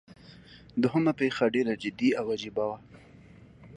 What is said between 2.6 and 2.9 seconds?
وه.